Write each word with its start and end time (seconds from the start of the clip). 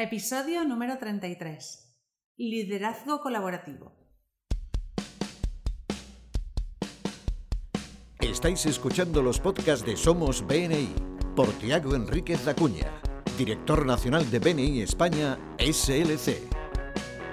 Episodio 0.00 0.62
número 0.62 0.96
33. 0.96 1.92
Liderazgo 2.36 3.20
colaborativo. 3.20 3.96
Estáis 8.20 8.64
escuchando 8.66 9.22
los 9.22 9.40
podcasts 9.40 9.84
de 9.84 9.96
Somos 9.96 10.46
BNI 10.46 10.94
por 11.34 11.48
Tiago 11.54 11.96
Enríquez 11.96 12.46
Acuña, 12.46 12.86
director 13.36 13.84
nacional 13.84 14.30
de 14.30 14.38
BNI 14.38 14.82
España 14.82 15.36
SLC. 15.58 16.48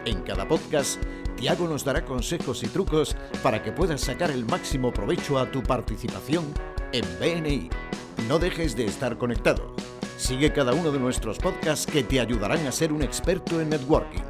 En 0.06 0.24
cada 0.24 0.48
podcast, 0.48 1.00
Tiago 1.36 1.68
nos 1.68 1.86
dará 1.86 2.04
consejos 2.04 2.64
y 2.64 2.68
trucos 2.68 3.16
para 3.44 3.62
que 3.62 3.74
puedas 3.74 4.02
sacar 4.02 4.32
el 4.32 4.44
máximo 4.44 4.92
provecho 4.92 5.38
a 5.38 5.52
tu 5.52 5.62
participación 5.62 6.52
en 6.94 7.06
BNI. 7.20 7.70
No 8.28 8.40
dejes 8.40 8.76
de 8.76 8.86
estar 8.86 9.20
conectado. 9.20 9.76
Sigue 10.18 10.54
cada 10.54 10.74
uno 10.74 10.92
de 10.92 11.00
nuestros 11.00 11.38
podcasts 11.38 11.86
que 11.86 12.02
te 12.02 12.22
ayudarán 12.22 12.66
a 12.66 12.72
ser 12.72 12.94
un 12.94 13.02
experto 13.02 13.60
en 13.60 13.70
networking. 13.70 14.24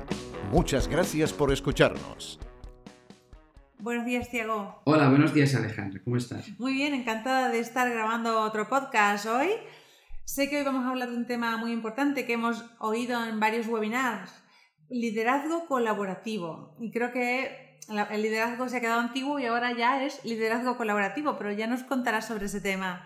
Muchas 0.52 0.88
gracias 0.88 1.32
por 1.32 1.54
escucharnos. 1.54 2.40
Buenos 3.78 4.04
días, 4.04 4.28
Tiago. 4.30 4.82
Hola, 4.86 5.10
buenos 5.10 5.32
días, 5.36 5.54
Alejandra. 5.54 6.02
¿Cómo 6.04 6.18
estás? 6.18 6.50
Muy 6.58 6.74
bien, 6.74 6.96
encantada 6.96 7.50
de 7.50 7.60
estar 7.60 7.88
grabando 7.92 8.42
otro 8.42 8.68
podcast 8.68 9.28
hoy. 9.28 9.50
Sé 10.24 10.50
que 10.50 10.58
hoy 10.58 10.64
vamos 10.64 10.86
a 10.86 10.90
hablar 10.90 11.12
de 11.12 11.18
un 11.18 11.28
tema 11.28 11.56
muy 11.58 11.72
importante 11.72 12.26
que 12.26 12.34
hemos 12.34 12.66
oído 12.80 13.24
en 13.24 13.40
varios 13.40 13.68
webinars, 13.68 14.34
liderazgo 14.90 15.68
colaborativo. 15.68 16.76
Y 16.80 16.92
creo 16.92 17.12
que 17.12 17.78
el 18.10 18.22
liderazgo 18.24 18.68
se 18.70 18.78
ha 18.78 18.82
quedado 18.82 19.02
antiguo 19.02 19.38
y 19.38 19.46
ahora 19.46 19.72
ya 19.78 20.04
es 20.04 20.26
liderazgo 20.26 20.78
colaborativo, 20.78 21.38
pero 21.38 21.52
ya 21.52 21.68
nos 21.68 21.84
contarás 21.84 22.26
sobre 22.26 22.48
ese 22.48 22.60
tema. 22.60 23.06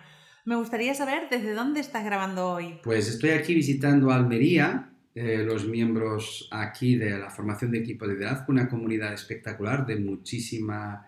Me 0.49 0.55
gustaría 0.55 0.95
saber 0.95 1.27
desde 1.29 1.53
dónde 1.53 1.79
estás 1.79 2.03
grabando 2.03 2.49
hoy. 2.49 2.79
Pues 2.83 3.07
estoy 3.07 3.29
aquí 3.29 3.53
visitando 3.53 4.09
Almería, 4.09 4.89
eh, 5.13 5.43
los 5.45 5.67
miembros 5.67 6.49
aquí 6.49 6.95
de 6.95 7.19
la 7.19 7.29
formación 7.29 7.69
de 7.69 7.77
equipo 7.77 8.07
de 8.07 8.15
liderazgo, 8.15 8.45
una 8.47 8.67
comunidad 8.67 9.13
espectacular 9.13 9.85
de 9.85 9.97
muchísima 9.97 11.07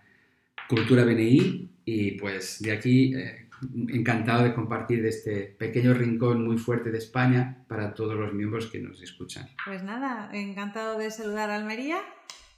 cultura 0.69 1.03
BNI 1.05 1.71
y 1.83 2.11
pues 2.19 2.61
de 2.61 2.71
aquí 2.71 3.16
eh, 3.16 3.49
encantado 3.89 4.43
de 4.43 4.53
compartir 4.53 5.01
de 5.01 5.09
este 5.09 5.55
pequeño 5.57 5.95
rincón 5.95 6.45
muy 6.45 6.59
fuerte 6.59 6.91
de 6.91 6.99
España 6.99 7.66
para 7.67 7.95
todos 7.95 8.13
los 8.16 8.35
miembros 8.35 8.67
que 8.67 8.79
nos 8.79 9.01
escuchan. 9.01 9.49
Pues 9.66 9.81
nada, 9.81 10.29
encantado 10.33 10.99
de 10.99 11.09
saludar 11.09 11.49
a 11.49 11.55
Almería 11.55 11.97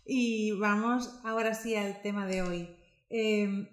y 0.05 0.51
vamos 0.59 1.21
ahora 1.23 1.53
sí 1.53 1.77
al 1.77 2.01
tema 2.01 2.25
de 2.25 2.41
hoy. 2.41 2.75
Eh, 3.09 3.69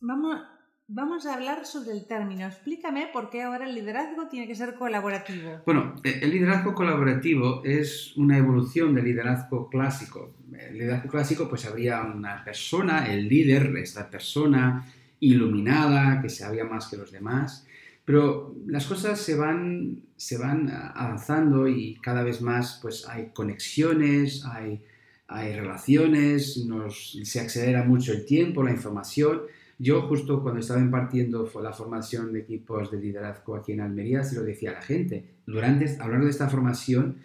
vamos, 0.00 0.40
Vamos 0.86 1.24
a 1.24 1.34
hablar 1.34 1.64
sobre 1.64 1.92
el 1.92 2.06
término. 2.06 2.46
Explícame 2.46 3.08
por 3.10 3.30
qué 3.30 3.42
ahora 3.42 3.66
el 3.66 3.74
liderazgo 3.74 4.28
tiene 4.28 4.46
que 4.46 4.54
ser 4.54 4.74
colaborativo. 4.74 5.62
Bueno, 5.64 5.94
e, 6.04 6.18
el 6.20 6.30
liderazgo 6.30 6.74
colaborativo 6.74 7.62
es 7.64 8.14
una 8.18 8.36
evolución 8.36 8.94
del 8.94 9.06
liderazgo 9.06 9.70
clásico. 9.70 10.34
El 10.52 10.74
liderazgo 10.74 11.08
clásico, 11.08 11.48
pues 11.48 11.64
habría 11.64 12.02
una 12.02 12.44
persona, 12.44 13.10
el 13.10 13.26
líder, 13.28 13.74
esta 13.78 14.10
persona 14.10 14.84
iluminada, 15.20 16.20
que 16.20 16.28
sabía 16.28 16.64
más 16.64 16.86
que 16.88 16.98
los 16.98 17.10
demás. 17.10 17.66
Pero 18.04 18.54
las 18.66 18.84
cosas 18.84 19.18
se 19.18 19.36
van, 19.36 20.02
se 20.16 20.36
van 20.36 20.70
avanzando 20.70 21.66
y 21.66 21.94
cada 22.02 22.22
vez 22.22 22.42
más 22.42 22.78
pues 22.82 23.08
hay 23.08 23.30
conexiones, 23.32 24.44
hay, 24.44 24.82
hay 25.28 25.54
relaciones, 25.56 26.58
nos, 26.66 27.18
se 27.22 27.40
acelera 27.40 27.84
mucho 27.84 28.12
el 28.12 28.26
tiempo, 28.26 28.62
la 28.62 28.72
información 28.72 29.40
yo 29.78 30.02
justo 30.02 30.42
cuando 30.42 30.60
estaba 30.60 30.80
impartiendo 30.80 31.50
la 31.62 31.72
formación 31.72 32.32
de 32.32 32.40
equipos 32.40 32.90
de 32.90 33.00
liderazgo 33.00 33.56
aquí 33.56 33.72
en 33.72 33.80
Almería, 33.80 34.22
se 34.22 34.36
lo 34.36 34.42
decía 34.42 34.70
a 34.70 34.74
la 34.74 34.82
gente. 34.82 35.24
Durante, 35.46 35.96
a 36.00 36.08
de 36.08 36.30
esta 36.30 36.48
formación 36.48 37.16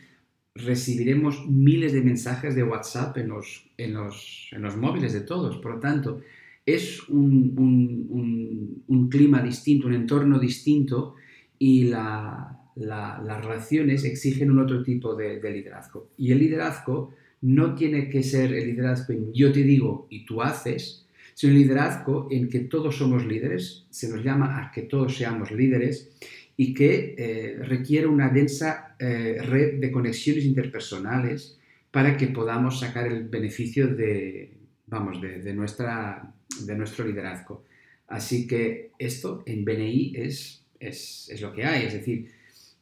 recibiremos 0.55 1.47
miles 1.47 1.93
de 1.93 2.01
mensajes 2.01 2.55
de 2.55 2.63
WhatsApp 2.63 3.17
en 3.17 3.29
los, 3.29 3.69
en 3.77 3.93
los, 3.93 4.49
en 4.51 4.61
los 4.61 4.75
móviles 4.77 5.13
de 5.13 5.21
todos. 5.21 5.57
Por 5.57 5.75
lo 5.75 5.79
tanto, 5.79 6.21
es 6.65 7.07
un, 7.09 7.53
un, 7.57 8.83
un, 8.87 9.09
clima 9.09 9.41
distinto, 9.41 9.87
un 9.87 9.93
entorno 9.93 10.39
distinto 10.39 11.15
y 11.57 11.85
la, 11.85 12.59
la, 12.75 13.21
las 13.25 13.45
relaciones 13.45 14.03
exigen 14.03 14.51
un 14.51 14.59
otro 14.59 14.83
tipo 14.83 15.15
de, 15.15 15.39
de 15.39 15.51
liderazgo. 15.51 16.09
Y 16.17 16.31
el 16.31 16.39
liderazgo 16.39 17.13
no 17.41 17.75
tiene 17.75 18.09
que 18.09 18.23
ser 18.23 18.53
el 18.53 18.67
liderazgo 18.67 19.13
en 19.13 19.33
yo 19.33 19.51
te 19.51 19.63
digo 19.63 20.07
y 20.09 20.25
tú 20.25 20.41
haces, 20.41 21.07
sino 21.39 21.53
liderazgo 21.53 22.27
en 22.29 22.49
que 22.49 22.59
todos 22.59 22.97
somos 22.97 23.25
líderes, 23.25 23.85
se 23.89 24.09
nos 24.09 24.21
llama 24.21 24.59
a 24.59 24.71
que 24.73 24.81
todos 24.81 25.15
seamos 25.15 25.51
líderes 25.51 26.11
y 26.57 26.73
que 26.73 27.15
eh, 27.17 27.55
requiere 27.63 28.07
una 28.07 28.27
densa 28.27 28.97
eh, 28.99 29.37
red 29.41 29.79
de 29.79 29.89
conexiones 29.89 30.43
interpersonales 30.43 31.57
para 31.91 32.17
que 32.17 32.27
podamos 32.27 32.81
sacar 32.81 33.07
el 33.07 33.29
beneficio 33.29 33.87
de, 33.87 34.51
vamos, 34.87 35.21
de, 35.21 35.53
nuestra, 35.53 36.29
de 36.65 36.75
nuestro 36.75 37.07
liderazgo. 37.07 37.63
Así 38.09 38.45
que 38.45 38.91
esto 38.99 39.41
en 39.45 39.63
BNI 39.63 40.15
es, 40.17 40.65
es, 40.77 41.29
es 41.31 41.39
lo 41.39 41.53
que 41.53 41.63
hay, 41.63 41.85
es 41.85 41.93
decir, 41.93 42.33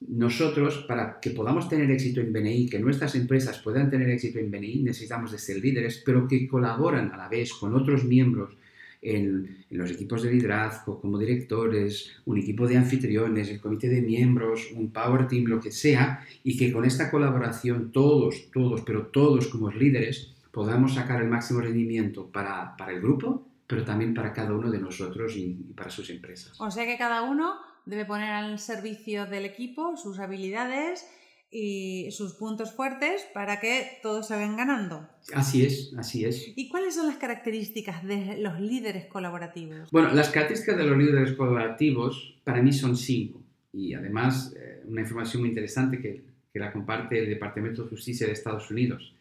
nosotros, 0.01 0.85
para 0.87 1.19
que 1.19 1.31
podamos 1.31 1.67
tener 1.69 1.89
éxito 1.89 2.21
en 2.21 2.31
BNI, 2.31 2.69
que 2.69 2.79
nuestras 2.79 3.15
empresas 3.15 3.59
puedan 3.59 3.89
tener 3.89 4.09
éxito 4.09 4.39
en 4.39 4.51
BNI, 4.51 4.83
necesitamos 4.83 5.31
de 5.31 5.39
ser 5.39 5.57
líderes, 5.57 6.03
pero 6.05 6.27
que 6.27 6.47
colaboran 6.47 7.11
a 7.11 7.17
la 7.17 7.27
vez 7.27 7.53
con 7.53 7.73
otros 7.73 8.03
miembros 8.03 8.55
en, 9.01 9.65
los 9.69 9.91
equipos 9.91 10.23
de 10.23 10.31
liderazgo, 10.31 10.99
como 10.99 11.17
directores, 11.17 12.11
un 12.25 12.37
equipo 12.37 12.67
de 12.67 12.77
anfitriones, 12.77 13.49
el 13.49 13.59
comité 13.59 13.89
de 13.89 14.01
miembros, 14.01 14.71
un 14.73 14.91
power 14.91 15.27
team, 15.27 15.45
lo 15.45 15.59
que 15.59 15.71
sea, 15.71 16.25
y 16.43 16.57
que 16.57 16.71
con 16.71 16.85
esta 16.85 17.11
colaboración 17.11 17.91
todos, 17.91 18.49
todos, 18.51 18.81
pero 18.81 19.07
todos 19.07 19.47
como 19.47 19.71
líderes, 19.71 20.33
podamos 20.51 20.95
sacar 20.95 21.21
el 21.21 21.27
máximo 21.27 21.59
rendimiento 21.61 22.27
para, 22.27 22.75
para 22.77 22.91
el 22.93 23.01
grupo, 23.01 23.45
pero 23.67 23.83
también 23.83 24.13
para 24.13 24.31
cada 24.31 24.53
uno 24.53 24.71
de 24.71 24.79
nosotros 24.79 25.35
y, 25.35 25.57
y 25.69 25.73
para 25.75 25.89
sus 25.89 26.09
empresas. 26.09 26.59
O 26.59 26.71
sea 26.71 26.85
que 26.85 26.97
cada 26.97 27.23
uno 27.23 27.55
debe 27.87 28.05
poner 28.05 28.31
al 28.31 28.59
servicio 28.59 29.25
del 29.25 29.45
equipo 29.45 29.95
sus 29.97 30.19
habilidades 30.19 31.05
y 31.49 32.09
sus 32.11 32.33
puntos 32.33 32.73
fuertes 32.73 33.25
para 33.33 33.61
que 33.61 33.99
todos 34.03 34.27
se 34.27 34.35
vayan 34.35 34.57
ganando. 34.57 35.07
Así 35.33 35.65
es, 35.65 35.93
así 35.97 36.25
es. 36.25 36.51
¿Y 36.55 36.67
cuáles 36.67 36.95
son 36.95 37.07
las 37.07 37.15
características 37.15 38.03
de 38.03 38.37
los 38.39 38.59
líderes 38.59 39.05
colaborativos? 39.05 39.89
Bueno, 39.91 40.13
las 40.13 40.29
características 40.29 40.77
de 40.77 40.83
los 40.83 40.97
líderes 40.97 41.33
colaborativos 41.33 42.35
para 42.43 42.61
mí 42.61 42.73
son 42.73 42.97
cinco. 42.97 43.41
Y 43.71 43.93
además, 43.93 44.53
eh, 44.57 44.83
una 44.85 45.01
información 45.01 45.41
muy 45.41 45.49
interesante 45.49 45.99
que, 46.01 46.23
que, 46.51 46.59
la 46.59 46.73
comparte 46.73 47.19
el 47.19 47.29
Departamento 47.29 47.83
de 47.83 47.89
Justicia 47.89 48.27
de 48.27 48.33
Estados 48.33 48.69
Unidos. 48.69 49.13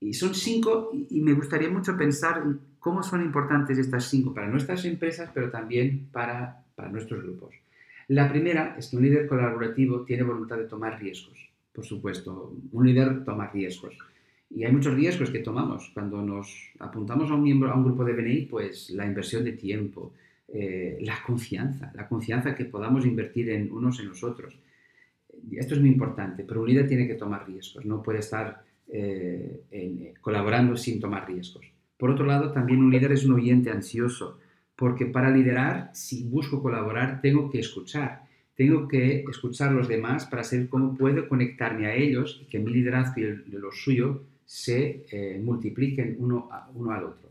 Y 0.00 0.12
son 0.12 0.34
cinco 0.34 0.90
y 0.92 1.20
me 1.20 1.32
gustaría 1.32 1.70
mucho 1.70 1.96
pensar 1.96 2.42
en 2.44 2.60
cómo 2.78 3.02
son 3.02 3.22
importantes 3.22 3.78
estas 3.78 4.04
cinco 4.08 4.34
para 4.34 4.48
nuestras 4.48 4.84
empresas, 4.84 5.30
pero 5.32 5.50
también 5.50 6.08
para, 6.10 6.64
para 6.74 6.88
nuestros 6.88 7.22
grupos. 7.22 7.54
La 8.10 8.28
primera 8.28 8.74
es 8.76 8.88
que 8.88 8.96
un 8.96 9.04
líder 9.04 9.28
colaborativo 9.28 10.02
tiene 10.02 10.24
voluntad 10.24 10.58
de 10.58 10.64
tomar 10.64 11.00
riesgos. 11.00 11.48
Por 11.72 11.84
supuesto, 11.84 12.56
un 12.72 12.84
líder 12.84 13.22
toma 13.22 13.46
riesgos. 13.52 13.96
Y 14.50 14.64
hay 14.64 14.72
muchos 14.72 14.94
riesgos 14.96 15.30
que 15.30 15.38
tomamos. 15.38 15.92
Cuando 15.94 16.20
nos 16.20 16.72
apuntamos 16.80 17.30
a 17.30 17.34
un 17.34 17.44
miembro, 17.44 17.70
a 17.70 17.76
un 17.76 17.84
grupo 17.84 18.04
de 18.04 18.14
BNI, 18.14 18.46
pues 18.46 18.90
la 18.90 19.06
inversión 19.06 19.44
de 19.44 19.52
tiempo, 19.52 20.12
eh, 20.48 20.98
la 21.02 21.22
confianza, 21.24 21.92
la 21.94 22.08
confianza 22.08 22.56
que 22.56 22.64
podamos 22.64 23.06
invertir 23.06 23.48
en 23.50 23.70
unos 23.70 24.00
en 24.00 24.08
los 24.08 24.24
otros. 24.24 24.58
Esto 25.52 25.74
es 25.74 25.80
muy 25.80 25.90
importante, 25.90 26.42
pero 26.42 26.62
un 26.62 26.68
líder 26.68 26.88
tiene 26.88 27.06
que 27.06 27.14
tomar 27.14 27.46
riesgos, 27.46 27.84
no 27.84 28.02
puede 28.02 28.18
estar 28.18 28.64
eh, 28.88 29.60
en, 29.70 30.14
colaborando 30.20 30.76
sin 30.76 30.98
tomar 30.98 31.28
riesgos. 31.28 31.64
Por 31.96 32.10
otro 32.10 32.26
lado, 32.26 32.50
también 32.50 32.80
un 32.80 32.90
líder 32.90 33.12
es 33.12 33.24
un 33.24 33.34
oyente 33.34 33.70
ansioso 33.70 34.39
porque 34.80 35.04
para 35.04 35.30
liderar, 35.30 35.90
si 35.92 36.24
busco 36.24 36.62
colaborar, 36.62 37.20
tengo 37.20 37.50
que 37.50 37.58
escuchar. 37.58 38.22
Tengo 38.56 38.88
que 38.88 39.26
escuchar 39.28 39.68
a 39.68 39.72
los 39.72 39.88
demás 39.88 40.24
para 40.24 40.42
saber 40.42 40.70
cómo 40.70 40.96
puedo 40.96 41.28
conectarme 41.28 41.86
a 41.86 41.94
ellos 41.94 42.40
y 42.42 42.46
que 42.46 42.58
mi 42.58 42.72
liderazgo 42.72 43.20
y 43.20 43.24
el 43.24 43.44
lo 43.50 43.70
suyo 43.72 44.22
se 44.46 45.04
eh, 45.12 45.38
multipliquen 45.44 46.16
uno, 46.18 46.48
a, 46.50 46.70
uno 46.74 46.92
al 46.92 47.04
otro. 47.04 47.30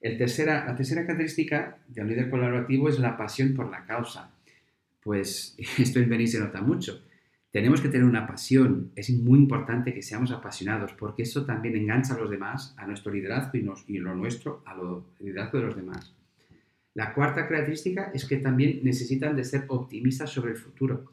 La 0.00 0.18
tercera 0.18 1.06
característica 1.06 1.78
de 1.86 2.02
un 2.02 2.08
líder 2.08 2.28
colaborativo 2.28 2.88
es 2.88 2.98
la 2.98 3.16
pasión 3.16 3.54
por 3.54 3.70
la 3.70 3.84
causa. 3.84 4.34
Pues 5.04 5.56
esto 5.78 6.00
en 6.00 6.10
Beni 6.10 6.26
se 6.26 6.40
nota 6.40 6.62
mucho. 6.62 7.00
Tenemos 7.52 7.80
que 7.80 7.90
tener 7.90 8.08
una 8.08 8.26
pasión. 8.26 8.90
Es 8.96 9.08
muy 9.10 9.38
importante 9.38 9.94
que 9.94 10.02
seamos 10.02 10.32
apasionados 10.32 10.94
porque 10.94 11.22
eso 11.22 11.46
también 11.46 11.76
engancha 11.76 12.14
a 12.14 12.18
los 12.18 12.28
demás, 12.28 12.74
a 12.76 12.88
nuestro 12.88 13.12
liderazgo 13.12 13.56
y, 13.56 13.62
nos, 13.62 13.88
y 13.88 13.98
lo 13.98 14.16
nuestro, 14.16 14.64
a 14.66 14.74
lo 14.74 15.04
liderazgo 15.20 15.58
de 15.58 15.66
los 15.66 15.76
demás. 15.76 16.12
La 16.94 17.14
cuarta 17.14 17.48
característica 17.48 18.10
es 18.12 18.26
que 18.26 18.36
también 18.36 18.80
necesitan 18.82 19.34
de 19.34 19.44
ser 19.44 19.64
optimistas 19.68 20.30
sobre 20.30 20.52
el 20.52 20.58
futuro, 20.58 21.12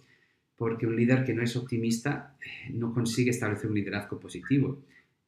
porque 0.57 0.85
un 0.85 0.97
líder 0.97 1.23
que 1.23 1.33
no 1.33 1.41
es 1.41 1.55
optimista 1.55 2.35
eh, 2.41 2.71
no 2.73 2.93
consigue 2.93 3.29
establecer 3.29 3.69
un 3.69 3.77
liderazgo 3.77 4.19
positivo. 4.19 4.81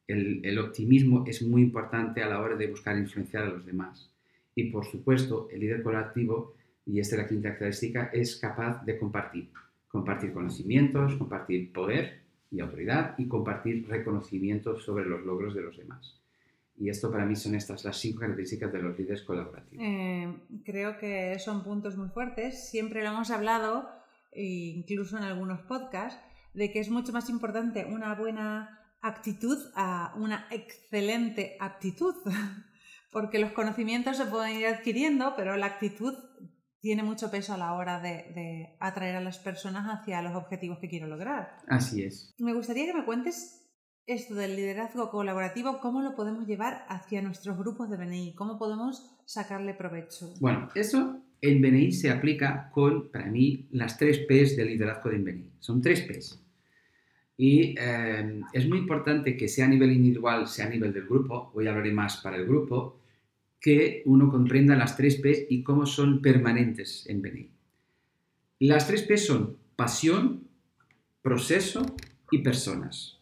El, 0.06 0.58
optimismo 0.58 1.24
es 1.26 1.40
muy 1.40 1.62
importante 1.62 2.22
a 2.22 2.28
la 2.28 2.40
hora 2.40 2.54
de 2.54 2.66
buscar 2.66 2.98
influenciar 2.98 3.44
a 3.44 3.48
los 3.48 3.64
demás. 3.64 4.10
Y 4.54 4.64
por 4.64 4.84
supuesto, 4.84 5.48
el 5.50 5.60
líder 5.60 5.82
colaborativo, 5.82 6.54
y 6.84 7.00
esta 7.00 7.16
es 7.16 7.22
la 7.22 7.28
quinta 7.28 7.48
característica, 7.48 8.10
es 8.12 8.36
capaz 8.36 8.84
de 8.84 8.98
compartir. 8.98 9.48
Compartir 9.88 10.34
conocimientos, 10.34 11.16
compartir 11.16 11.72
poder 11.72 12.20
y 12.50 12.60
autoridad 12.60 13.14
y 13.16 13.26
compartir 13.26 13.88
reconocimiento 13.88 14.78
sobre 14.78 15.06
los 15.06 15.24
logros 15.24 15.54
de 15.54 15.62
los 15.62 15.78
demás. 15.78 16.21
Y 16.82 16.88
esto 16.88 17.12
para 17.12 17.24
mí 17.24 17.36
son 17.36 17.54
estas 17.54 17.84
las 17.84 17.96
cinco 17.96 18.22
características 18.22 18.72
de 18.72 18.82
los 18.82 18.98
líderes 18.98 19.22
colaborativos. 19.22 19.84
Eh, 19.86 20.36
creo 20.64 20.98
que 20.98 21.38
son 21.38 21.62
puntos 21.62 21.96
muy 21.96 22.08
fuertes. 22.08 22.70
Siempre 22.70 23.04
lo 23.04 23.10
hemos 23.10 23.30
hablado, 23.30 23.88
e 24.32 24.74
incluso 24.74 25.16
en 25.16 25.22
algunos 25.22 25.60
podcasts, 25.60 26.20
de 26.54 26.72
que 26.72 26.80
es 26.80 26.90
mucho 26.90 27.12
más 27.12 27.30
importante 27.30 27.84
una 27.84 28.16
buena 28.16 28.80
actitud 29.00 29.58
a 29.76 30.12
una 30.16 30.48
excelente 30.50 31.56
aptitud. 31.60 32.16
Porque 33.12 33.38
los 33.38 33.52
conocimientos 33.52 34.16
se 34.16 34.26
pueden 34.26 34.56
ir 34.56 34.66
adquiriendo, 34.66 35.34
pero 35.36 35.56
la 35.56 35.66
actitud 35.66 36.14
tiene 36.80 37.04
mucho 37.04 37.30
peso 37.30 37.54
a 37.54 37.58
la 37.58 37.74
hora 37.74 38.00
de, 38.00 38.74
atraer 38.80 39.14
a 39.14 39.20
las 39.20 39.38
personas 39.38 39.86
hacia 39.86 40.20
los 40.20 40.34
objetivos 40.34 40.80
que 40.80 40.88
quiero 40.88 41.06
lograr. 41.06 41.58
Así 41.68 42.02
es. 42.02 42.34
Me 42.38 42.54
gustaría 42.54 42.86
que 42.86 42.94
me 42.94 43.04
cuentes 43.04 43.61
esto 44.06 44.34
del 44.34 44.56
liderazgo 44.56 45.10
colaborativo, 45.10 45.78
cómo 45.80 46.02
lo 46.02 46.14
podemos 46.14 46.46
llevar 46.46 46.84
hacia 46.88 47.22
nuestros 47.22 47.56
grupos 47.56 47.88
de 47.90 47.96
BNI, 47.96 48.34
cómo 48.34 48.58
podemos 48.58 49.14
sacarle 49.24 49.74
provecho. 49.74 50.34
Bueno, 50.40 50.68
eso 50.74 51.20
en 51.40 51.60
BNI 51.60 51.92
se 51.92 52.10
aplica 52.10 52.70
con, 52.72 53.10
para 53.10 53.26
mí, 53.26 53.66
las 53.70 53.98
tres 53.98 54.18
P's 54.20 54.56
del 54.56 54.68
liderazgo 54.68 55.10
de 55.10 55.18
BNI. 55.18 55.52
Son 55.60 55.80
tres 55.80 56.02
P's. 56.02 56.40
Y 57.36 57.74
eh, 57.78 58.40
es 58.52 58.68
muy 58.68 58.78
importante 58.78 59.36
que 59.36 59.48
sea 59.48 59.66
a 59.66 59.68
nivel 59.68 59.92
individual, 59.92 60.46
sea 60.46 60.66
a 60.66 60.70
nivel 60.70 60.92
del 60.92 61.06
grupo, 61.06 61.50
hoy 61.54 61.66
hablaré 61.66 61.92
más 61.92 62.18
para 62.18 62.36
el 62.36 62.46
grupo, 62.46 63.00
que 63.60 64.02
uno 64.06 64.28
comprenda 64.30 64.76
las 64.76 64.96
tres 64.96 65.16
P 65.16 65.46
y 65.48 65.62
cómo 65.62 65.86
son 65.86 66.20
permanentes 66.20 67.06
en 67.08 67.22
BNI. 67.22 67.50
Las 68.60 68.86
tres 68.86 69.02
P 69.02 69.16
son 69.16 69.56
pasión, 69.76 70.48
proceso 71.22 71.86
y 72.30 72.38
personas. 72.38 73.21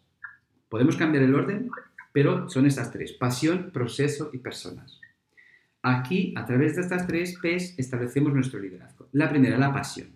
Podemos 0.71 0.97
cambiar 0.97 1.25
el 1.25 1.35
orden, 1.35 1.69
pero 2.13 2.49
son 2.49 2.65
estas 2.65 2.91
tres, 2.93 3.13
pasión, 3.13 3.71
proceso 3.73 4.31
y 4.33 4.39
personas. 4.39 5.01
Aquí, 5.83 6.33
a 6.37 6.47
través 6.47 6.77
de 6.77 6.83
estas 6.83 7.07
tres 7.07 7.37
P, 7.43 7.57
establecemos 7.57 8.33
nuestro 8.33 8.61
liderazgo. 8.61 9.09
La 9.13 9.29
primera, 9.29 9.59
la 9.59 9.73
pasión. 9.73 10.09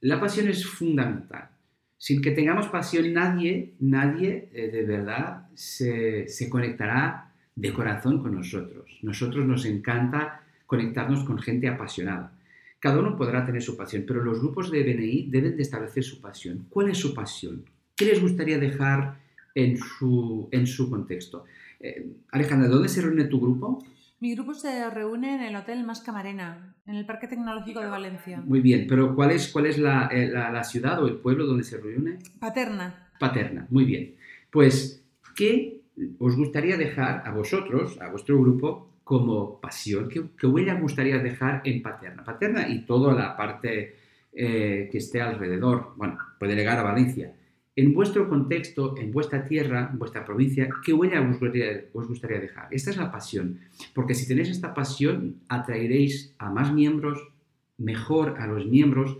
La 0.00 0.20
pasión 0.20 0.48
es 0.48 0.64
fundamental. 0.64 1.50
Sin 1.98 2.22
que 2.22 2.30
tengamos 2.30 2.68
pasión, 2.68 3.12
nadie, 3.12 3.74
nadie 3.80 4.50
eh, 4.52 4.70
de 4.70 4.82
verdad 4.84 5.48
se, 5.54 6.28
se 6.28 6.48
conectará 6.48 7.32
de 7.56 7.72
corazón 7.72 8.22
con 8.22 8.34
nosotros. 8.34 8.98
Nosotros 9.02 9.46
nos 9.46 9.64
encanta 9.64 10.42
conectarnos 10.66 11.24
con 11.24 11.38
gente 11.38 11.68
apasionada. 11.68 12.32
Cada 12.78 13.00
uno 13.00 13.16
podrá 13.16 13.44
tener 13.44 13.62
su 13.62 13.76
pasión, 13.76 14.04
pero 14.06 14.22
los 14.22 14.38
grupos 14.40 14.70
de 14.70 14.82
BNI 14.84 15.28
deben 15.30 15.56
de 15.56 15.62
establecer 15.62 16.04
su 16.04 16.20
pasión. 16.20 16.66
¿Cuál 16.68 16.90
es 16.90 16.98
su 16.98 17.14
pasión? 17.14 17.64
¿Qué 17.96 18.04
les 18.04 18.20
gustaría 18.20 18.58
dejar 18.58 19.25
en 19.56 19.76
su, 19.76 20.48
en 20.52 20.66
su 20.66 20.88
contexto? 20.88 21.44
Eh, 21.80 22.06
Alejandra, 22.30 22.68
¿dónde 22.68 22.88
se 22.88 23.02
reúne 23.02 23.24
tu 23.24 23.40
grupo? 23.40 23.82
Mi 24.20 24.34
grupo 24.34 24.54
se 24.54 24.88
reúne 24.90 25.34
en 25.34 25.42
el 25.42 25.56
Hotel 25.56 25.84
Más 25.84 26.00
Camarena, 26.00 26.74
en 26.86 26.94
el 26.94 27.04
Parque 27.04 27.26
Tecnológico 27.26 27.80
de 27.80 27.88
Valencia. 27.88 28.40
Muy 28.44 28.60
bien, 28.60 28.86
pero 28.88 29.14
¿cuál 29.14 29.30
es, 29.32 29.48
cuál 29.48 29.66
es 29.66 29.78
la, 29.78 30.08
eh, 30.12 30.28
la, 30.28 30.50
la 30.50 30.64
ciudad 30.64 31.02
o 31.02 31.08
el 31.08 31.16
pueblo 31.16 31.46
donde 31.46 31.64
se 31.64 31.78
reúne? 31.78 32.18
Paterna. 32.38 33.10
Paterna, 33.18 33.66
muy 33.70 33.84
bien. 33.84 34.14
Pues, 34.50 35.04
¿qué 35.34 35.82
os 36.18 36.36
gustaría 36.36 36.76
dejar 36.76 37.22
a 37.26 37.30
vosotros, 37.30 38.00
a 38.00 38.08
vuestro 38.08 38.40
grupo, 38.40 38.92
como 39.04 39.60
pasión? 39.60 40.08
¿Qué, 40.08 40.22
qué 40.38 40.46
huella 40.46 40.80
gustaría 40.80 41.18
dejar 41.18 41.62
en 41.64 41.82
Paterna? 41.82 42.24
Paterna 42.24 42.68
y 42.68 42.86
toda 42.86 43.14
la 43.14 43.36
parte 43.36 43.96
eh, 44.32 44.88
que 44.90 44.98
esté 44.98 45.20
alrededor. 45.20 45.92
Bueno, 45.96 46.18
puede 46.38 46.56
llegar 46.56 46.78
a 46.78 46.82
Valencia. 46.82 47.34
En 47.76 47.92
vuestro 47.92 48.26
contexto, 48.28 48.96
en 48.96 49.12
vuestra 49.12 49.44
tierra, 49.44 49.90
vuestra 49.92 50.24
provincia, 50.24 50.68
¿qué 50.82 50.94
huella 50.94 51.20
os 51.20 52.08
gustaría, 52.08 52.40
dejar? 52.40 52.68
Esta 52.70 52.90
es 52.90 52.96
la 52.96 53.12
pasión. 53.12 53.60
Porque 53.94 54.14
si 54.14 54.26
tenéis 54.26 54.48
esta 54.48 54.72
pasión, 54.72 55.42
atraeréis 55.48 56.34
a 56.38 56.50
más 56.50 56.72
miembros, 56.72 57.28
mejor 57.76 58.36
a 58.38 58.46
los 58.46 58.66
miembros, 58.66 59.18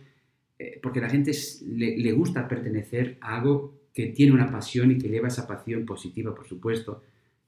eh, 0.59 0.81
porque 0.83 1.03
la 1.03 1.11
gente 1.11 1.33
le 1.67 2.13
gusta 2.13 2.49
pertenecer 2.49 3.19
a 3.21 3.37
algo 3.37 3.75
que 3.93 4.07
tiene 4.07 4.33
una 4.33 4.51
pasión 4.51 4.91
y 4.91 4.99
que 4.99 5.09
lleva 5.09 5.29
esa 5.29 5.47
pasión 5.47 5.85
positiva, 5.85 6.35
por 6.35 6.47
supuesto, 6.47 7.03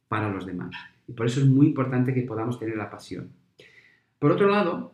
para 0.08 0.30
los 0.30 0.44
demás. 0.44 0.74
Y 1.06 1.12
por 1.12 1.26
eso 1.26 1.40
es 1.40 1.46
muy 1.46 1.68
importante 1.68 2.12
que 2.12 2.22
podamos 2.22 2.58
tener 2.58 2.76
la 2.76 2.90
pasión. 2.90 3.30
Por 4.18 4.32
otro 4.32 4.48
lado, 4.48 4.92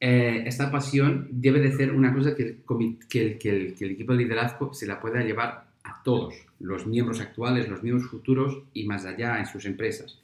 eh, 0.00 0.44
esta 0.46 0.70
pasión 0.70 1.28
debe 1.30 1.60
de 1.60 1.72
ser 1.72 1.92
una 1.92 2.12
cosa 2.12 2.34
que, 2.34 2.42
el 2.42 3.90
equipo 3.90 4.12
de 4.12 4.18
liderazgo 4.18 4.74
se 4.74 4.86
la 4.86 5.00
pueda 5.00 5.22
llevar 5.22 5.66
a 5.84 6.02
todos, 6.02 6.34
los 6.60 6.86
miembros 6.86 7.20
actuales, 7.20 7.68
los 7.68 7.82
miembros 7.82 8.08
futuros 8.10 8.62
y 8.72 8.86
más 8.86 9.04
allá 9.04 9.38
en 9.38 9.46
sus 9.46 9.64
empresas. 9.66 10.18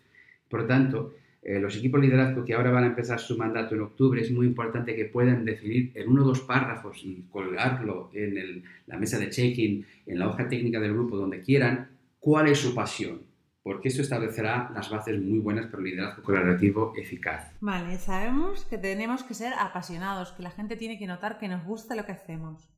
Por 0.49 0.63
lo 0.63 0.67
tanto, 0.67 1.15
eh, 1.43 1.59
los 1.59 1.77
equipos 1.77 2.01
de 2.01 2.09
liderazgo 2.09 2.45
que 2.45 2.55
ahora 2.55 2.71
van 2.71 2.85
a 2.85 2.89
empezar 2.89 3.19
su 3.19 3.37
mandato 3.39 3.75
en 3.75 3.83
octubre, 3.83 4.21
es 4.21 4.31
muy 4.31 4.47
importante 4.47 4.95
que 4.95 5.07
puedan 5.07 5.45
definir 5.45 5.91
en 5.95 6.09
uno 6.09 6.23
o 6.23 6.29
dos 6.29 6.41
párrafos 6.41 7.01
y 7.03 7.25
colgarlo 7.31 8.11
en 8.13 8.63
la 8.87 8.99
mesa 8.99 9.19
de 9.19 9.31
check-in, 9.31 9.87
en 10.07 10.19
la 10.19 10.29
hoja 10.29 10.49
técnica 10.49 10.81
del 10.81 10.93
grupo, 10.93 11.17
donde 11.17 11.41
quieran, 11.41 11.89
cuál 12.19 12.49
es 12.49 12.59
su 12.59 12.75
pasión. 12.75 13.30
Porque 13.71 13.87
eso 13.87 14.03
establecerá 14.03 14.69
las 14.75 14.91
bases 14.91 15.23
muy 15.23 15.39
buenas 15.39 15.67
para 15.67 15.79
un 15.79 15.85
liderazgo 15.85 16.25
colaborativo 16.25 16.93
eficaz. 16.97 17.53
Vale, 17.61 17.99
sabemos 17.99 18.65
que 18.65 18.79
tenemos 18.79 19.23
que 19.23 19.33
ser 19.33 19.53
apasionados, 19.57 20.33
que 20.33 20.43
la 20.43 20.51
gente 20.51 20.75
tiene 20.75 20.99
que 20.99 21.07
notar 21.07 21.39
que 21.39 21.47
nos 21.47 21.65
gusta 21.65 21.95
lo 21.95 22.05
que 22.05 22.11
hacemos. 22.11 22.69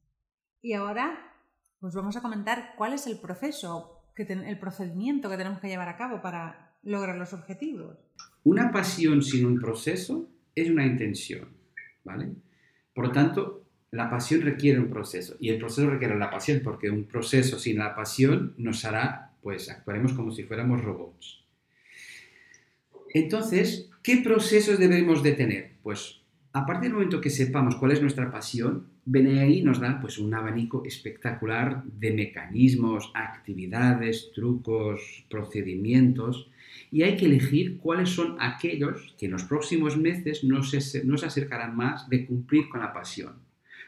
Y 0.60 0.74
ahora, 0.74 1.34
pues 1.80 1.94
vamos 1.94 2.18
a 2.18 2.20
comentar 2.20 2.74
cuál 2.76 2.92
es 2.92 3.06
el 3.06 3.18
proceso, 3.18 4.02
el 4.18 4.58
procedimiento 4.58 5.30
que 5.30 5.38
tenemos 5.38 5.60
que 5.60 5.68
llevar 5.68 5.88
a 5.88 5.96
cabo 5.96 6.20
para 6.20 6.76
lograr 6.82 7.16
los 7.16 7.32
objetivos. 7.32 7.96
Una 8.44 8.70
pasión 8.70 9.22
sin 9.22 9.46
un 9.46 9.58
proceso 9.58 10.28
es 10.54 10.68
una 10.68 10.84
intención, 10.84 11.56
¿vale? 12.04 12.34
Por 12.92 13.06
lo 13.06 13.12
tanto, 13.12 13.64
la 13.92 14.10
pasión 14.10 14.42
requiere 14.42 14.78
un 14.78 14.90
proceso 14.90 15.36
y 15.40 15.48
el 15.48 15.58
proceso 15.58 15.88
requiere 15.88 16.18
la 16.18 16.30
pasión 16.30 16.60
porque 16.62 16.90
un 16.90 17.06
proceso 17.06 17.58
sin 17.58 17.78
la 17.78 17.94
pasión 17.94 18.54
nos 18.58 18.84
hará, 18.84 19.31
pues 19.42 19.68
actuaremos 19.68 20.12
como 20.12 20.32
si 20.32 20.44
fuéramos 20.44 20.82
robots. 20.82 21.42
Entonces, 23.12 23.90
¿qué 24.02 24.18
procesos 24.18 24.78
debemos 24.78 25.22
de 25.22 25.32
tener? 25.32 25.72
Pues 25.82 26.22
a 26.54 26.66
partir 26.66 26.84
del 26.84 26.94
momento 26.94 27.20
que 27.20 27.30
sepamos 27.30 27.76
cuál 27.76 27.92
es 27.92 28.00
nuestra 28.00 28.30
pasión, 28.30 28.86
BNI 29.04 29.62
nos 29.62 29.80
da 29.80 30.00
pues, 30.00 30.18
un 30.18 30.32
abanico 30.34 30.82
espectacular 30.84 31.82
de 31.84 32.12
mecanismos, 32.12 33.10
actividades, 33.14 34.31
trucos, 34.32 35.24
procedimientos 35.28 36.50
y 36.90 37.02
hay 37.02 37.17
que 37.17 37.26
elegir 37.26 37.78
cuáles 37.78 38.10
son 38.10 38.36
aquellos 38.38 39.14
que 39.19 39.26
en 39.26 39.32
los 39.32 39.44
próximos 39.44 39.96
meses 39.96 40.44
nos, 40.44 40.74
nos 41.05 41.24
acercarán 41.24 41.74
más 41.74 42.08
de 42.08 42.26
cumplir 42.26 42.69
con 42.69 42.81
la 42.81 42.93
pasión. 42.93 43.34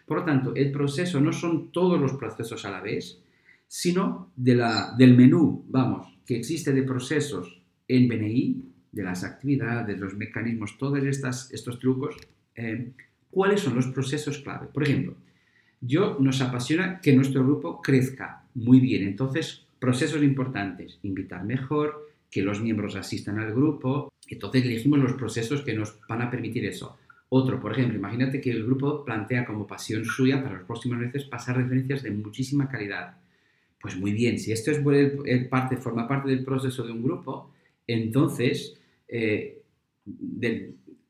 Por 0.07 0.19
lo 0.19 0.25
tanto, 0.25 0.55
el 0.55 0.73
proceso 0.73 1.21
no 1.21 1.33
son 1.33 1.71
todos 1.71 2.01
los 2.01 2.15
procesos 2.15 2.65
a 2.65 2.71
la 2.71 2.81
vez, 2.81 3.21
sino 3.77 4.31
del 4.37 5.17
menú, 5.17 5.65
vamos, 5.69 6.07
que 6.25 6.37
existe 6.37 6.73
de 6.73 6.85
procesos 6.85 7.61
en 7.89 8.07
BNI, 8.07 8.63
de 8.93 9.03
las 9.03 9.25
actividades, 9.25 9.99
los 9.99 10.15
mecanismos, 10.15 10.79
todos 10.79 11.03
estos 11.03 11.79
trucos, 11.81 12.15
eh, 12.55 12.93
cuáles 13.33 13.63
son 13.63 13.75
los 13.75 13.89
procesos 13.89 14.39
clave. 14.39 14.69
Por 14.73 14.85
ejemplo, 14.85 15.17
yo 15.81 16.17
nos 16.21 16.41
apasiona 16.41 17.01
que 17.01 17.17
nuestro 17.17 17.43
grupo 17.43 17.83
crezca 17.83 18.45
muy 18.55 18.79
bien, 18.79 19.09
entonces 19.09 19.67
procesos 19.81 20.23
importantes, 20.23 21.01
invitar 21.03 21.45
mejor, 21.45 22.11
que 22.31 22.43
los 22.43 22.63
miembros 22.63 22.95
asistan 22.95 23.41
al 23.41 23.53
grupo. 23.53 24.13
Entonces 24.29 24.65
elegimos 24.65 25.01
los 25.01 25.15
procesos 25.15 25.63
que 25.63 25.75
nos 25.75 25.99
van 26.09 26.23
a 26.23 26.31
permitir 26.31 26.65
eso. 26.65 26.97
Otro, 27.29 27.59
por 27.59 27.73
ejemplo, 27.73 27.99
imagínate 27.99 28.41
que 28.41 28.53
el 28.53 28.65
grupo 28.65 29.05
plantea 29.05 29.45
como 29.45 29.67
pasión 29.67 30.05
suya 30.05 30.45
para 30.45 30.59
los 30.59 30.65
próximos 30.65 30.99
meses 30.99 31.25
pasar 31.25 31.57
referencias 31.57 32.05
de 32.05 32.13
muchísima 32.13 32.69
calidad. 32.69 33.17
Pues 33.85 33.99
muy 33.99 34.15
bien, 34.15 34.39
si 34.39 34.51
esto 34.51 34.71
es 34.71 34.81
parte, 35.51 35.77
forma 35.77 36.09
parte 36.09 36.31
del 36.31 36.43
proceso 36.43 36.87
de 36.87 36.91
un 36.91 37.03
grupo, 37.03 37.53
entonces, 37.87 38.81
eh, 39.07 39.61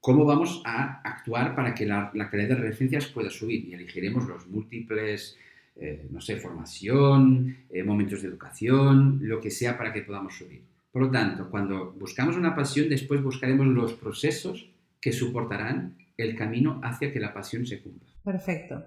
¿cómo 0.01 0.25
vamos 0.25 0.61
a 0.67 1.01
actuar 1.09 1.55
para 1.55 1.73
que 1.73 1.87
la, 1.87 2.11
calidad 2.13 2.49
de 2.49 2.55
referencias 2.57 3.07
pueda 3.07 3.31
subir? 3.31 3.69
Y 3.69 3.75
elegiremos 3.75 4.27
los 4.27 4.49
múltiples, 4.49 5.39
eh, 5.77 6.09
no 6.11 6.21
sé, 6.21 6.35
formación, 6.35 7.59
eh, 7.71 7.85
momentos 7.85 8.23
de 8.23 8.27
educación, 8.27 9.21
lo 9.23 9.41
que 9.41 9.53
sea 9.53 9.79
para 9.79 9.93
que 9.93 10.03
podamos 10.03 10.37
subir. 10.37 10.63
Por 10.91 11.03
lo 11.03 11.11
tanto, 11.13 11.49
cuando 11.51 11.93
buscamos 11.93 12.35
una 12.35 12.57
pasión, 12.57 12.89
después 12.89 13.23
buscaremos 13.23 13.69
los 13.69 13.93
procesos 13.93 14.69
que 15.01 15.13
soportarán 15.13 15.95
el 16.17 16.35
camino 16.35 16.81
hacia 16.83 17.13
que 17.13 17.21
la 17.21 17.33
pasión 17.33 17.67
se 17.67 17.81
cumpla. 17.81 18.09
Perfecto. 18.25 18.85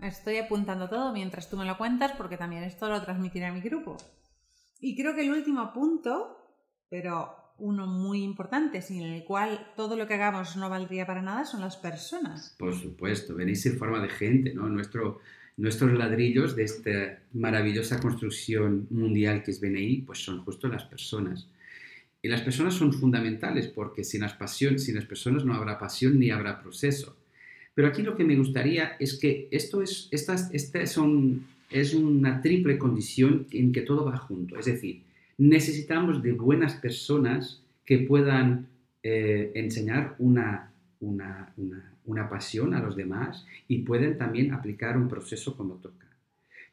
Estoy 0.00 0.36
apuntando 0.36 0.88
todo 0.88 1.12
mientras 1.12 1.50
tú 1.50 1.56
me 1.56 1.64
lo 1.64 1.76
cuentas 1.76 2.12
porque 2.16 2.36
también 2.36 2.62
esto 2.62 2.88
lo 2.88 3.02
transmitiré 3.02 3.46
a 3.46 3.52
mi 3.52 3.60
grupo. 3.60 3.96
Y 4.80 4.96
creo 4.96 5.14
que 5.14 5.22
el 5.22 5.32
último 5.32 5.72
punto, 5.72 6.36
pero 6.88 7.34
uno 7.58 7.88
muy 7.88 8.22
importante, 8.22 8.80
sin 8.80 9.02
el 9.02 9.24
cual 9.24 9.72
todo 9.76 9.96
lo 9.96 10.06
que 10.06 10.14
hagamos 10.14 10.56
no 10.56 10.70
valdría 10.70 11.04
para 11.04 11.20
nada, 11.20 11.44
son 11.44 11.60
las 11.60 11.76
personas. 11.76 12.54
Por 12.58 12.74
supuesto, 12.74 13.34
venís 13.34 13.66
en 13.66 13.76
forma 13.76 14.00
de 14.00 14.08
gente, 14.08 14.54
¿no? 14.54 14.68
Nuestro, 14.68 15.18
nuestros 15.56 15.92
ladrillos 15.98 16.54
de 16.54 16.62
esta 16.62 17.18
maravillosa 17.32 17.98
construcción 17.98 18.86
mundial 18.90 19.42
que 19.42 19.50
es 19.50 19.60
BNI, 19.60 20.02
pues 20.02 20.20
son 20.20 20.44
justo 20.44 20.68
las 20.68 20.84
personas. 20.84 21.48
Y 22.22 22.28
las 22.28 22.42
personas 22.42 22.74
son 22.74 22.92
fundamentales 22.92 23.66
porque 23.66 24.04
sin 24.04 24.20
las 24.20 24.34
personas 24.34 25.44
no 25.44 25.54
habrá 25.54 25.78
pasión 25.78 26.20
ni 26.20 26.30
habrá 26.30 26.60
proceso. 26.60 27.17
Pero 27.78 27.86
aquí 27.86 28.02
lo 28.02 28.16
que 28.16 28.24
me 28.24 28.34
gustaría 28.34 28.96
es 28.98 29.20
que 29.20 29.46
esto 29.52 29.82
es, 29.82 30.08
estas, 30.10 30.50
son, 30.90 31.46
es 31.70 31.94
una 31.94 32.42
triple 32.42 32.76
condición 32.76 33.46
en 33.52 33.70
que 33.70 33.82
todo 33.82 34.04
va 34.04 34.16
junto. 34.16 34.58
Es 34.58 34.66
decir, 34.66 35.04
necesitamos 35.36 36.20
de 36.20 36.32
buenas 36.32 36.74
personas 36.74 37.62
que 37.84 37.98
puedan 37.98 38.66
eh, 39.04 39.52
enseñar 39.54 40.16
una, 40.18 40.72
una, 40.98 41.54
una, 42.04 42.28
pasión 42.28 42.74
a 42.74 42.82
los 42.82 42.96
demás 42.96 43.46
y 43.68 43.82
pueden 43.82 44.18
también 44.18 44.52
aplicar 44.52 44.96
un 44.96 45.06
proceso 45.06 45.56
como 45.56 45.74
toca. 45.74 46.08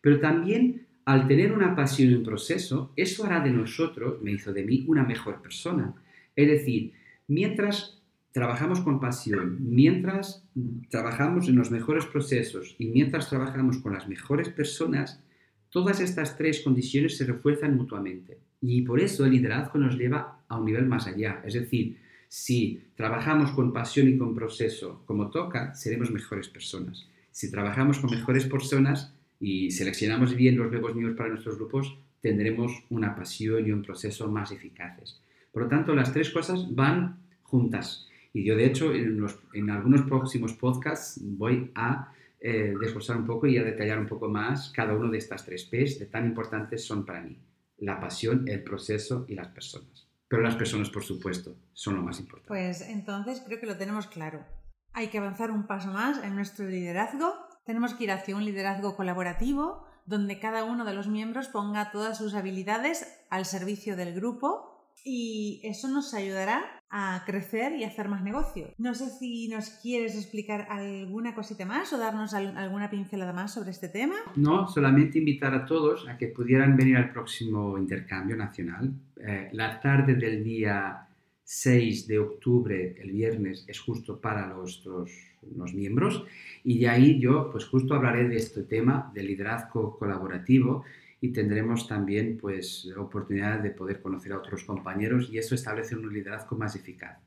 Pero 0.01 0.19
también 0.19 0.87
al 1.05 1.27
tener 1.27 1.51
una 1.51 1.75
pasión 1.75 2.09
y 2.09 2.15
un 2.15 2.23
proceso, 2.23 2.93
eso 2.95 3.25
hará 3.25 3.41
de 3.41 3.51
nosotros, 3.51 4.23
me 4.23 4.31
hizo 4.31 4.51
de 4.53 4.63
mí, 4.63 4.85
una 4.87 5.03
mejor 5.03 5.39
persona. 5.43 5.93
Es 6.35 6.47
decir, 6.47 6.93
mientras 7.27 8.01
trabajamos 8.35 8.81
con 8.81 8.99
pasión, 8.99 9.59
mientras 9.61 10.43
trabajamos 10.89 11.47
en 11.47 11.55
los 11.55 11.71
mejores 11.71 12.05
procesos 12.05 12.75
y 12.77 12.87
mientras 12.87 13.29
trabajamos 13.29 13.77
con 13.77 13.93
las 13.93 14.09
mejores 14.09 14.49
personas, 14.49 15.23
todas 15.69 16.01
estas 16.01 16.35
tres 16.35 16.59
condiciones 16.61 17.15
se 17.15 17.23
refuerzan 17.23 17.77
mutuamente. 17.77 18.37
Y 18.59 18.81
por 18.81 18.99
eso 18.99 19.23
el 19.23 19.31
liderazgo 19.31 19.79
nos 19.79 19.95
lleva 19.97 20.41
a 20.49 20.59
un 20.59 20.65
nivel 20.65 20.85
más 20.85 21.07
allá. 21.07 21.41
Es 21.45 21.53
decir, 21.53 21.97
si 22.27 22.81
trabajamos 22.97 23.51
con 23.51 23.71
pasión 23.71 24.09
y 24.09 24.17
con 24.17 24.35
proceso 24.35 25.01
como 25.05 25.31
toca, 25.31 25.73
seremos 25.73 26.11
mejores 26.11 26.49
personas. 26.49 27.07
Si 27.31 27.49
trabajamos 27.49 27.99
con 27.99 28.11
mejores 28.11 28.43
personas, 28.47 29.13
y 29.39 29.71
seleccionamos 29.71 30.35
bien 30.35 30.57
los 30.57 30.69
nuevos 30.69 30.93
miembros 30.93 31.17
para 31.17 31.29
nuestros 31.29 31.55
grupos, 31.55 31.97
tendremos 32.19 32.83
una 32.89 33.15
pasión 33.15 33.65
y 33.65 33.71
un 33.71 33.81
proceso 33.81 34.29
más 34.29 34.51
eficaces. 34.51 35.21
Por 35.53 35.63
lo 35.63 35.69
tanto, 35.69 35.95
las 35.95 36.11
tres 36.11 36.31
cosas 36.31 36.75
van 36.75 37.19
juntas. 37.43 38.09
Y 38.35 38.43
yo, 38.43 38.55
de 38.55 38.65
hecho, 38.65 38.93
en, 38.93 39.19
los, 39.19 39.39
en 39.53 39.69
algunos 39.69 40.01
próximos 40.01 40.53
podcasts 40.53 41.21
voy 41.23 41.71
a 41.73 42.11
eh, 42.41 42.73
desglosar 42.79 43.15
un 43.15 43.25
poco 43.25 43.47
y 43.47 43.57
a 43.57 43.63
detallar 43.63 43.97
un 43.97 44.07
poco 44.07 44.27
más 44.27 44.71
cada 44.75 44.93
uno 44.93 45.09
de 45.09 45.17
estas 45.17 45.45
tres 45.45 45.63
P's 45.63 45.99
de 45.99 46.05
tan 46.05 46.25
importantes 46.25 46.85
son 46.85 47.05
para 47.05 47.21
mí. 47.21 47.39
La 47.77 47.99
pasión, 47.99 48.45
el 48.47 48.61
proceso 48.61 49.25
y 49.29 49.35
las 49.35 49.47
personas. 49.47 50.09
Pero 50.27 50.41
las 50.41 50.55
personas, 50.55 50.89
por 50.89 51.03
supuesto, 51.03 51.55
son 51.71 51.95
lo 51.95 52.01
más 52.01 52.19
importante. 52.19 52.49
Pues 52.49 52.81
entonces 52.81 53.41
creo 53.45 53.59
que 53.59 53.67
lo 53.67 53.77
tenemos 53.77 54.07
claro. 54.07 54.43
Hay 54.91 55.07
que 55.07 55.17
avanzar 55.17 55.49
un 55.49 55.65
paso 55.65 55.91
más 55.91 56.21
en 56.23 56.35
nuestro 56.35 56.67
liderazgo 56.67 57.33
tenemos 57.65 57.95
que 57.95 58.03
ir 58.03 58.11
hacia 58.11 58.35
un 58.35 58.45
liderazgo 58.45 58.95
colaborativo 58.95 59.83
donde 60.05 60.39
cada 60.39 60.63
uno 60.63 60.85
de 60.85 60.93
los 60.93 61.07
miembros 61.07 61.47
ponga 61.47 61.91
todas 61.91 62.17
sus 62.17 62.35
habilidades 62.35 63.07
al 63.29 63.45
servicio 63.45 63.95
del 63.95 64.13
grupo 64.13 64.93
y 65.03 65.61
eso 65.63 65.87
nos 65.87 66.13
ayudará 66.13 66.74
a 66.89 67.23
crecer 67.25 67.73
y 67.75 67.83
hacer 67.83 68.07
más 68.07 68.23
negocio. 68.23 68.73
No 68.77 68.93
sé 68.93 69.09
si 69.09 69.47
nos 69.47 69.69
quieres 69.81 70.15
explicar 70.15 70.67
alguna 70.69 71.35
cosita 71.35 71.65
más 71.65 71.91
o 71.93 71.97
darnos 71.97 72.33
alguna 72.33 72.89
pincelada 72.89 73.33
más 73.33 73.53
sobre 73.53 73.71
este 73.71 73.89
tema. 73.89 74.15
No, 74.35 74.67
solamente 74.67 75.19
invitar 75.19 75.53
a 75.53 75.65
todos 75.65 76.07
a 76.07 76.17
que 76.17 76.27
pudieran 76.27 76.77
venir 76.77 76.97
al 76.97 77.11
próximo 77.11 77.77
intercambio 77.77 78.35
nacional. 78.35 78.93
Eh, 79.17 79.49
la 79.53 79.79
tarde 79.79 80.15
del 80.15 80.43
día 80.43 81.07
6 81.43 82.07
de 82.07 82.19
octubre, 82.19 82.95
el 83.01 83.11
viernes, 83.11 83.65
es 83.67 83.79
justo 83.79 84.19
para 84.19 84.47
nuestros 84.47 85.11
los 85.55 85.73
miembros. 85.73 86.23
Y 86.63 86.79
de 86.79 86.89
ahí 86.89 87.19
yo, 87.19 87.49
pues 87.51 87.65
justo 87.65 87.93
hablaré 87.93 88.27
de 88.27 88.37
este 88.37 88.63
tema, 88.63 89.11
del 89.13 89.27
liderazgo 89.27 89.97
colaborativo, 89.97 90.83
y 91.25 91.33
tendremos 91.33 91.87
también, 91.87 92.37
pues, 92.37 92.87
oportunidad 92.95 93.59
de 93.59 93.71
poder 93.71 93.99
conocer 93.99 94.33
a 94.33 94.37
otros 94.37 94.63
compañeros 94.63 95.29
y 95.31 95.39
eso 95.39 95.55
establece 95.55 95.95
un 95.95 96.13
liderazgo 96.13 96.55
más 96.55 96.75
eficaz. 96.75 97.17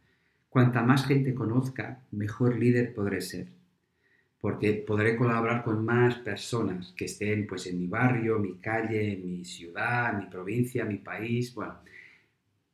Cuanta 0.49 0.83
más 0.83 1.05
gente 1.05 1.35
conozca, 1.35 2.05
mejor 2.13 2.57
líder 2.57 2.95
podré 2.95 3.21
ser, 3.21 3.49
porque 4.41 4.85
podré 4.87 5.17
colaborar 5.17 5.65
con 5.65 5.85
más 5.85 6.15
personas 6.19 6.95
que 6.97 7.07
estén, 7.07 7.49
pues, 7.49 7.67
en 7.67 7.79
mi 7.81 7.89
barrio, 7.89 8.39
mi 8.39 8.55
calle, 8.59 9.21
mi 9.23 9.45
ciudad, 9.45 10.17
mi 10.17 10.27
provincia, 10.27 10.85
mi 10.85 10.99
país, 10.99 11.53
bueno. 11.53 11.75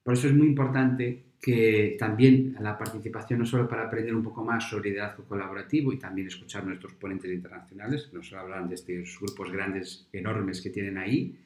Por 0.02 0.12
eso 0.12 0.26
es 0.28 0.34
muy 0.34 0.48
importante 0.48 1.24
que 1.44 1.96
también 1.98 2.56
la 2.58 2.78
participación 2.78 3.40
no 3.40 3.44
solo 3.44 3.68
para 3.68 3.84
aprender 3.84 4.14
un 4.16 4.22
poco 4.22 4.42
más 4.42 4.66
sobre 4.66 4.88
liderazgo 4.88 5.24
colaborativo 5.24 5.92
y 5.92 5.98
también 5.98 6.26
escuchar 6.26 6.64
nuestros 6.64 6.94
ponentes 6.94 7.30
internacionales, 7.30 8.08
que 8.10 8.16
nos 8.16 8.32
hablan 8.32 8.66
de 8.66 8.76
estos 8.76 9.20
grupos 9.20 9.52
grandes, 9.52 10.08
enormes 10.10 10.62
que 10.62 10.70
tienen 10.70 10.96
ahí, 10.96 11.38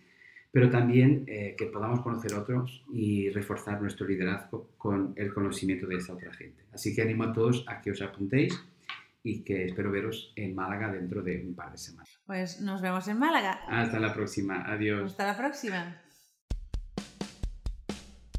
pero 0.53 0.71
también 0.71 1.25
eh, 1.27 1.57
que 1.59 1.67
podamos 1.67 2.01
conocer 2.01 2.33
otros 2.35 2.85
y 2.93 3.29
reforzar 3.31 3.83
nuestro 3.83 4.07
liderazgo 4.07 4.71
con 4.79 5.15
el 5.17 5.35
conocimiento 5.35 5.89
de 5.89 5.97
esa 5.97 6.13
otra 6.13 6.33
gente. 6.33 6.63
Así 6.73 6.95
que 6.95 7.03
animo 7.03 7.25
a 7.25 7.33
todos 7.33 7.65
a 7.67 7.81
que 7.81 7.91
os 7.91 8.01
apuntéis 8.01 8.57
y 9.25 9.41
que 9.41 9.65
espero 9.65 9.91
veros 9.91 10.33
en 10.37 10.55
Málaga 10.55 10.93
dentro 10.93 11.25
de 11.25 11.43
un 11.45 11.57
par 11.57 11.73
de 11.73 11.79
semanas. 11.79 12.21
Pues 12.25 12.61
nos 12.61 12.81
vemos 12.81 13.09
en 13.09 13.19
Málaga. 13.19 13.63
Hasta 13.67 13.99
la 13.99 14.15
próxima. 14.15 14.63
Adiós. 14.63 15.11
Hasta 15.11 15.27
la 15.27 15.37
próxima. 15.37 16.01